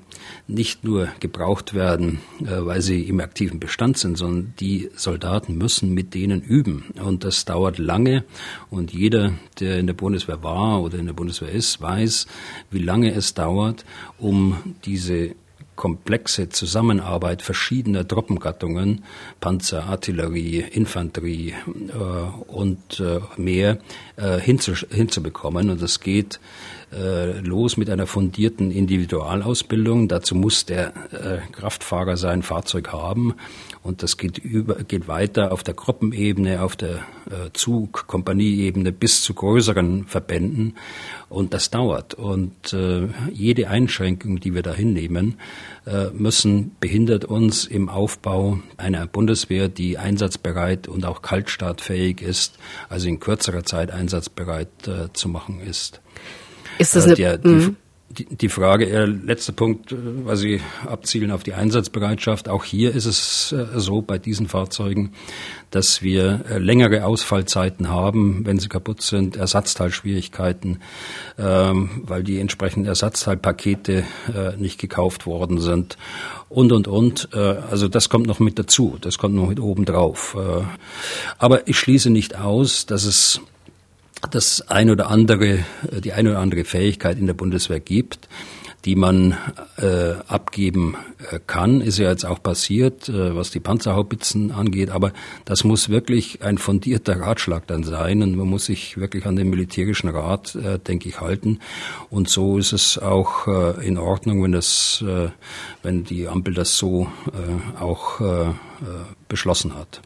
[0.47, 5.93] nicht nur gebraucht werden, äh, weil sie im aktiven Bestand sind, sondern die Soldaten müssen
[5.93, 6.86] mit denen üben.
[7.03, 8.23] Und das dauert lange.
[8.69, 12.27] Und jeder, der in der Bundeswehr war oder in der Bundeswehr ist, weiß,
[12.69, 13.86] wie lange es dauert,
[14.17, 15.36] um diese
[15.79, 19.05] komplexe Zusammenarbeit verschiedener Truppengattungen,
[19.39, 23.77] Panzer, Artillerie, Infanterie äh, und äh, mehr
[24.17, 25.69] äh, hinzu, hinzubekommen.
[25.69, 26.41] Und das geht
[26.91, 30.08] äh, los mit einer fundierten Individualausbildung.
[30.08, 33.36] Dazu muss der äh, Kraftfahrer sein Fahrzeug haben.
[33.84, 36.95] Und das geht, über, geht weiter auf der Gruppenebene, auf der
[37.30, 38.08] äh, Zug-,
[38.99, 40.75] bis zu größeren Verbänden.
[41.30, 42.15] Und das dauert.
[42.15, 45.38] Und äh, jede Einschränkung, die wir da hinnehmen,
[45.86, 52.58] äh, müssen, behindert uns im Aufbau einer Bundeswehr, die einsatzbereit und auch kaltstartfähig ist,
[52.89, 56.02] also in kürzerer Zeit einsatzbereit äh, zu machen ist.
[56.79, 57.75] Ist das äh, eine, der, die, mhm.
[58.09, 62.49] die, die Frage, äh, letzter Punkt, äh, weil Sie abzielen auf die Einsatzbereitschaft.
[62.49, 65.11] Auch hier ist es äh, so bei diesen Fahrzeugen,
[65.71, 70.79] dass wir äh, längere Ausfallzeiten haben, wenn sie kaputt sind, Ersatzteilschwierigkeiten,
[71.37, 75.97] ähm, weil die entsprechenden Ersatzteilpakete äh, nicht gekauft worden sind
[76.47, 77.29] und, und, und.
[77.33, 80.35] Äh, also das kommt noch mit dazu, das kommt noch mit oben drauf.
[80.39, 80.63] Äh,
[81.37, 83.41] aber ich schließe nicht aus, dass es
[84.32, 85.60] das ein oder andere,
[86.03, 88.27] die eine oder andere Fähigkeit in der Bundeswehr gibt,
[88.86, 89.38] die man
[89.77, 90.95] äh, abgeben
[91.32, 95.12] äh, kann, ist ja jetzt auch passiert, äh, was die Panzerhaubitzen angeht, aber
[95.43, 99.49] das muss wirklich ein fundierter Ratschlag dann sein und man muss sich wirklich an den
[99.49, 101.60] militärischen Rat, äh, denke ich, halten.
[102.10, 105.29] Und so ist es auch äh, in Ordnung, wenn das, äh,
[105.84, 108.53] wenn die Ampel das so äh, auch äh, äh
[109.27, 110.01] beschlossen hat.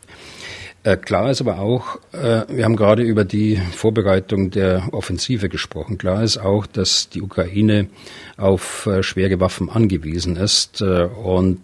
[0.83, 5.97] Äh, klar ist aber auch, äh, wir haben gerade über die Vorbereitung der Offensive gesprochen.
[5.97, 7.87] Klar ist auch, dass die Ukraine
[8.35, 10.81] auf äh, schwere Waffen angewiesen ist.
[10.81, 11.61] Und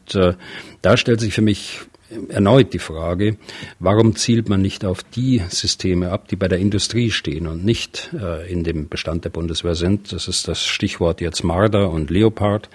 [0.82, 1.82] da stellt sich für mich
[2.30, 3.38] erneut die Frage,
[3.80, 8.10] warum zielt man nicht auf die Systeme ab, die bei der Industrie stehen und nicht
[8.48, 10.12] in dem Bestand der Bundeswehr sind.
[10.12, 12.70] Das ist das Stichwort jetzt Marder und Leopard.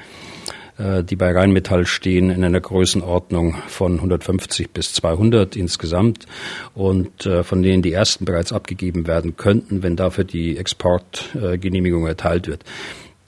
[0.77, 6.27] Äh, die bei Rheinmetall stehen, in einer Größenordnung von 150 bis 200 insgesamt
[6.75, 12.49] und äh, von denen die ersten bereits abgegeben werden könnten, wenn dafür die Exportgenehmigung erteilt
[12.49, 12.65] wird.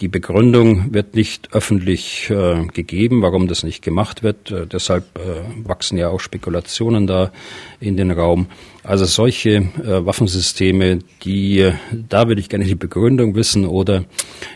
[0.03, 4.51] Die Begründung wird nicht öffentlich äh, gegeben, warum das nicht gemacht wird.
[4.51, 7.33] Äh, deshalb äh, wachsen ja auch Spekulationen da
[7.81, 8.47] in den Raum.
[8.83, 11.73] Also solche äh, Waffensysteme, die, äh,
[12.11, 14.05] da würde ich gerne die Begründung wissen oder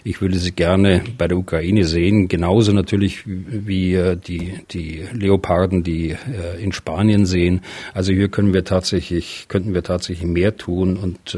[0.05, 2.29] ich würde sie gerne bei der Ukraine sehen.
[2.29, 6.17] Genauso natürlich wie äh, die, die Leoparden, die
[6.61, 7.63] in Spanien sehen.
[7.95, 11.37] Also hier können wir tatsächlich, könnten wir tatsächlich mehr tun und,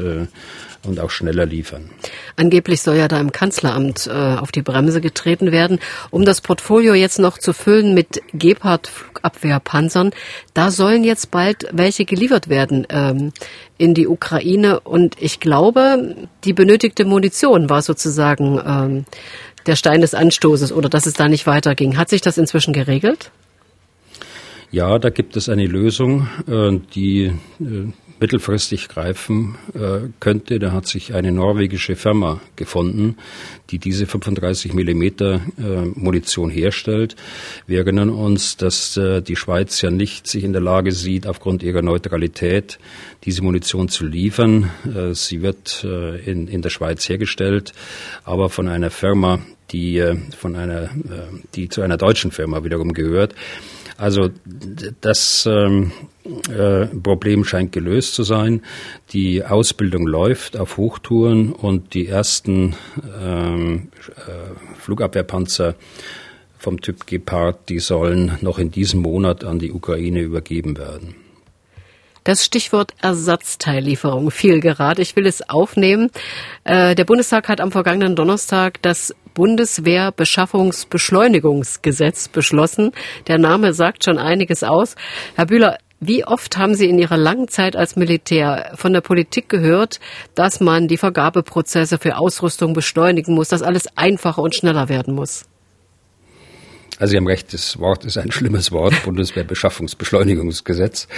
[0.85, 1.89] und auch schneller liefern.
[2.35, 5.79] Angeblich soll ja da im Kanzleramt äh, auf die Bremse getreten werden,
[6.11, 10.11] um das Portfolio jetzt noch zu füllen mit Gepard-Flugabwehrpanzern.
[10.53, 13.31] Da sollen jetzt bald welche geliefert werden ähm,
[13.77, 14.79] in die Ukraine.
[14.81, 19.05] Und ich glaube, die benötigte Munition war sozusagen ähm,
[19.65, 21.97] der Stein des Anstoßes oder dass es da nicht weiterging.
[21.97, 23.31] Hat sich das inzwischen geregelt?
[24.73, 27.93] Ja, da gibt es eine Lösung, äh, die äh,
[28.23, 30.57] mittelfristig greifen äh, könnte.
[30.57, 33.17] Da hat sich eine norwegische Firma gefunden,
[33.69, 37.17] die diese 35 Millimeter äh, Munition herstellt.
[37.67, 41.63] Wir erinnern uns, dass äh, die Schweiz ja nicht sich in der Lage sieht, aufgrund
[41.63, 42.79] ihrer Neutralität
[43.25, 44.71] diese Munition zu liefern.
[44.85, 47.73] Äh, sie wird äh, in, in der Schweiz hergestellt,
[48.23, 49.39] aber von einer Firma,
[49.71, 50.91] die äh, von einer,
[51.55, 53.35] die zu einer deutschen Firma wiederum gehört.
[53.97, 54.29] Also
[55.01, 55.91] das ähm,
[56.49, 58.61] äh, Problem scheint gelöst zu sein.
[59.11, 62.75] Die Ausbildung läuft auf Hochtouren und die ersten
[63.21, 65.75] ähm, äh, Flugabwehrpanzer
[66.57, 71.22] vom Typ Gepard, die sollen noch in diesem Monat an die Ukraine übergeben werden.
[72.23, 75.01] Das Stichwort Ersatzteillieferung fiel gerade.
[75.01, 76.09] Ich will es aufnehmen.
[76.63, 82.91] Äh, der Bundestag hat am vergangenen Donnerstag das Bundeswehrbeschaffungsbeschleunigungsgesetz beschlossen.
[83.27, 84.95] Der Name sagt schon einiges aus.
[85.35, 89.49] Herr Bühler, wie oft haben Sie in Ihrer langen Zeit als Militär von der Politik
[89.49, 89.99] gehört,
[90.35, 95.45] dass man die Vergabeprozesse für Ausrüstung beschleunigen muss, dass alles einfacher und schneller werden muss?
[97.03, 101.09] Also Sie haben recht, das Wort ist ein schlimmes Wort, Bundeswehrbeschaffungsbeschleunigungsgesetz.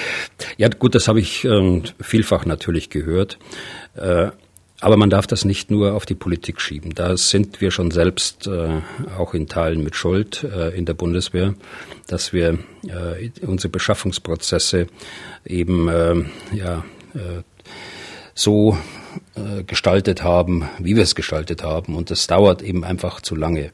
[0.58, 3.38] Ja gut, das habe ich äh, vielfach natürlich gehört.
[3.94, 4.32] Äh,
[4.82, 6.96] aber man darf das nicht nur auf die Politik schieben.
[6.96, 8.82] Da sind wir schon selbst äh,
[9.16, 11.54] auch in Teilen mit Schuld äh, in der Bundeswehr,
[12.08, 14.88] dass wir äh, unsere Beschaffungsprozesse
[15.46, 16.16] eben äh,
[16.56, 17.44] ja, äh,
[18.34, 18.76] so
[19.36, 21.96] äh, gestaltet haben, wie wir es gestaltet haben.
[21.96, 23.72] Und das dauert eben einfach zu lange.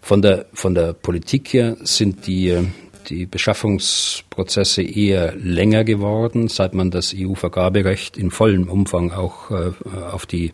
[0.00, 2.68] Von der, von der Politik her sind die,
[3.08, 9.72] die Beschaffungsprozesse eher länger geworden, seit man das EU-Vergaberecht in vollem Umfang auch äh,
[10.10, 10.52] auf die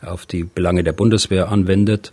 [0.00, 2.12] auf die Belange der Bundeswehr anwendet.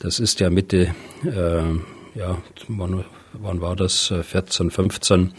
[0.00, 0.94] Das ist ja Mitte,
[1.24, 5.32] äh, ja, wann, wann war das, 14, 15,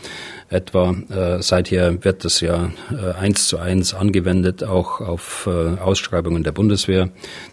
[0.52, 0.96] etwa.
[1.10, 6.52] Äh, seither wird das ja äh, eins zu eins angewendet, auch auf äh, Ausschreibungen der
[6.52, 7.10] Bundeswehr,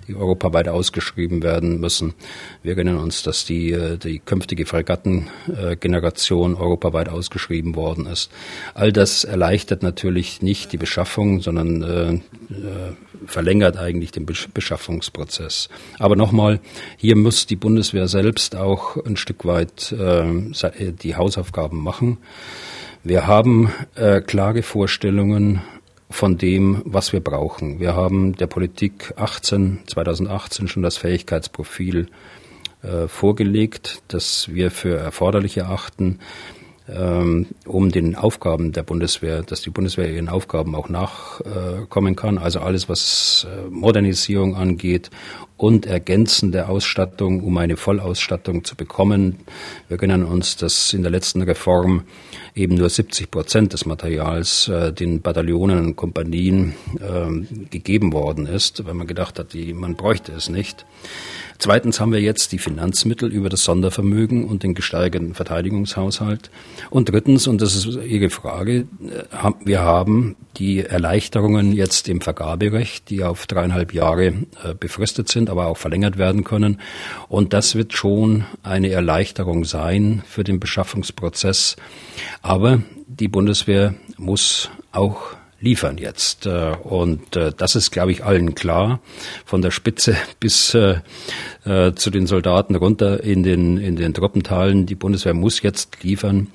[0.08, 2.14] die europaweit ausgeschrieben werden müssen.
[2.62, 8.30] Wir erinnern uns, dass die, äh, die künftige Fregattengeneration europaweit ausgeschrieben worden ist.
[8.74, 12.20] All das erleichtert natürlich nicht die Beschaffung, sondern äh, äh,
[13.26, 15.68] verlängert eigentlich den Beschaffungsprozess.
[15.98, 16.61] Aber nochmal,
[16.96, 22.18] hier muss die Bundeswehr selbst auch ein Stück weit die Hausaufgaben machen.
[23.08, 25.62] Wir haben äh, klare Vorstellungen
[26.10, 27.80] von dem, was wir brauchen.
[27.80, 32.08] Wir haben der Politik 18, 2018 schon das Fähigkeitsprofil
[32.82, 36.18] äh, vorgelegt, das wir für erforderlich erachten,
[36.88, 42.38] um den Aufgaben der Bundeswehr, dass die Bundeswehr ihren Aufgaben auch nachkommen kann.
[42.38, 45.11] Also alles, was äh, Modernisierung angeht
[45.59, 49.41] und ergänzende Ausstattung, um eine Vollausstattung zu bekommen.
[49.89, 52.05] Wir erinnern uns, dass in der letzten Reform
[52.55, 58.86] eben nur 70 Prozent des Materials äh, den Bataillonen und Kompanien äh, gegeben worden ist,
[58.86, 60.86] weil man gedacht hat, die, man bräuchte es nicht.
[61.59, 66.50] Zweitens haben wir jetzt die Finanzmittel über das Sondervermögen und den gesteigerten Verteidigungshaushalt.
[66.88, 73.11] Und drittens, und das ist Ihre Frage, äh, wir haben die Erleichterungen jetzt im Vergaberecht,
[73.11, 76.80] die auf dreieinhalb Jahre äh, befristet sind, aber auch verlängert werden können.
[77.28, 81.76] Und das wird schon eine Erleichterung sein für den Beschaffungsprozess.
[82.40, 86.46] Aber die Bundeswehr muss auch liefern jetzt.
[86.46, 89.00] Äh, und äh, das ist, glaube ich, allen klar,
[89.44, 91.00] von der Spitze bis äh,
[91.94, 94.86] zu den Soldaten runter in den, in den Truppenteilen.
[94.86, 96.46] Die Bundeswehr muss jetzt liefern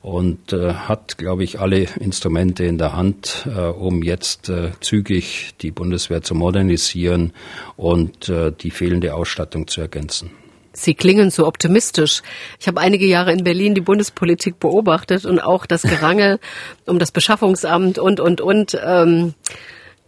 [0.00, 3.46] und hat, glaube ich, alle Instrumente in der Hand,
[3.78, 4.50] um jetzt
[4.80, 7.34] zügig die Bundeswehr zu modernisieren
[7.76, 8.32] und
[8.62, 10.30] die fehlende Ausstattung zu ergänzen.
[10.72, 12.22] Sie klingen so optimistisch.
[12.58, 16.38] Ich habe einige Jahre in Berlin die Bundespolitik beobachtet und auch das Gerangel
[16.86, 18.78] um das Beschaffungsamt und, und, und.
[18.82, 19.34] Ähm,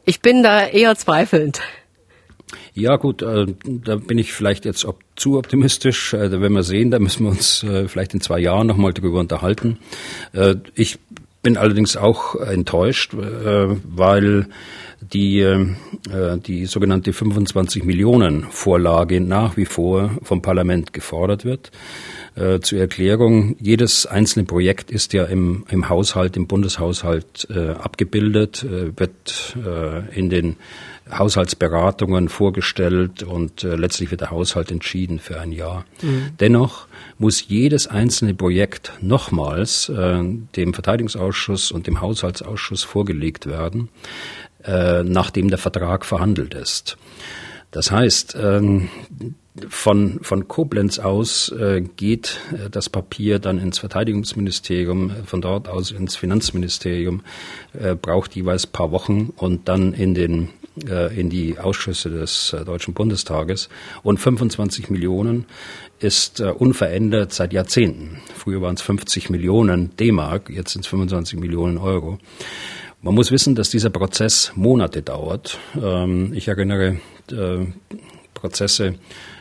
[0.04, 1.60] ich bin da eher zweifelnd.
[2.72, 6.12] Ja gut, äh, da bin ich vielleicht jetzt ob, zu optimistisch.
[6.12, 8.92] Äh, da werden wir sehen, da müssen wir uns äh, vielleicht in zwei Jahren nochmal
[8.92, 9.78] drüber unterhalten.
[10.32, 10.98] Äh, ich
[11.42, 14.48] bin allerdings auch enttäuscht, äh, weil
[15.12, 15.66] die, äh,
[16.38, 21.70] die sogenannte 25 Millionen Vorlage nach wie vor vom Parlament gefordert wird.
[22.34, 28.64] Äh, zur Erklärung, jedes einzelne Projekt ist ja im, im Haushalt, im Bundeshaushalt äh, abgebildet,
[28.64, 30.56] äh, wird äh, in den
[31.10, 35.84] Haushaltsberatungen vorgestellt und äh, letztlich wird der Haushalt entschieden für ein Jahr.
[36.00, 36.30] Mhm.
[36.40, 36.86] Dennoch
[37.18, 40.22] muss jedes einzelne Projekt nochmals äh,
[40.56, 43.90] dem Verteidigungsausschuss und dem Haushaltsausschuss vorgelegt werden,
[44.64, 46.96] äh, nachdem der Vertrag verhandelt ist.
[47.70, 48.88] Das heißt, ähm,
[49.68, 55.90] von, von Koblenz aus äh, geht äh, das Papier dann ins Verteidigungsministerium, von dort aus
[55.90, 57.22] ins Finanzministerium,
[58.00, 60.50] braucht jeweils paar Wochen und dann in den
[61.16, 63.68] in die Ausschüsse des Deutschen Bundestages.
[64.02, 65.46] Und 25 Millionen
[66.00, 68.20] ist unverändert seit Jahrzehnten.
[68.34, 72.18] Früher waren es 50 Millionen D-Mark, jetzt sind es 25 Millionen Euro.
[73.04, 75.58] Man muss wissen, dass dieser Prozess Monate dauert.
[75.78, 77.00] Ähm, ich erinnere
[78.32, 78.92] Prozesse äh,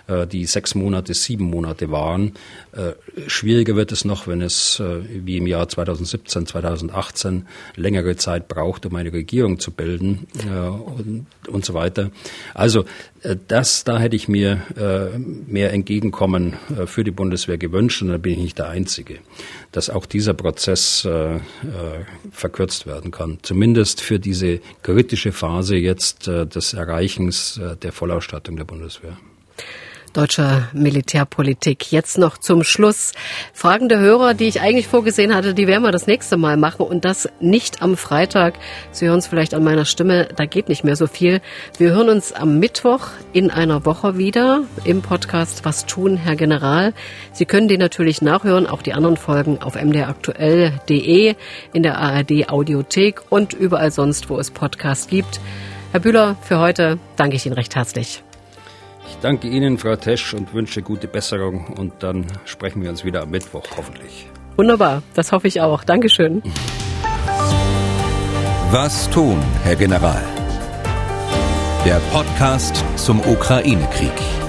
[0.08, 2.34] die sechs Monate, sieben Monate waren.
[2.74, 2.94] Äh,
[3.28, 8.86] schwieriger wird es noch, wenn es äh, wie im Jahr 2017, 2018 längere Zeit braucht,
[8.86, 12.12] um eine Regierung zu bilden und, und so weiter.
[12.54, 12.86] Also
[13.48, 14.62] das, da hätte ich mir
[15.48, 19.20] mehr Entgegenkommen für die Bundeswehr gewünscht und da bin ich nicht der Einzige,
[19.72, 21.08] dass auch dieser Prozess
[22.32, 23.40] verkürzt werden kann.
[23.42, 29.18] Zumindest für diese kritische Phase jetzt des Erreichens der Vollausstattung der Bundeswehr
[30.14, 31.92] deutscher Militärpolitik.
[31.92, 33.14] Jetzt noch zum Schluss.
[33.54, 37.04] Fragende Hörer, die ich eigentlich vorgesehen hatte, die werden wir das nächste Mal machen und
[37.04, 38.56] das nicht am Freitag.
[38.92, 41.42] Sie hören es vielleicht an meiner Stimme, da geht nicht mehr so viel.
[41.78, 46.94] Wir hören uns am Mittwoch in einer Woche wieder im Podcast Was tun, Herr General.
[47.32, 51.36] Sie können den natürlich nachhören, auch die anderen Folgen auf mdraktuell.de,
[51.74, 55.40] in der ARD Audiothek und überall sonst, wo es Podcasts gibt.
[55.92, 58.24] Herr Bühler, für heute danke ich Ihnen recht herzlich.
[59.08, 61.68] Ich danke Ihnen, Frau Tesch, und wünsche gute Besserung.
[61.78, 64.28] Und dann sprechen wir uns wieder am Mittwoch, hoffentlich.
[64.56, 65.84] Wunderbar, das hoffe ich auch.
[65.84, 66.42] Dankeschön.
[68.72, 70.24] Was tun, Herr General?
[71.86, 74.43] Der Podcast zum Ukraine-Krieg.